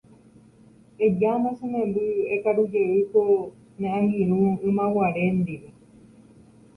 Ejána 1.05 1.49
che 1.57 1.65
memby 1.73 2.05
ekarujey 2.35 2.93
ko 3.11 3.21
ne 3.79 3.87
angirũ 3.97 4.39
ymaguare 4.69 5.23
ndive. 5.39 5.69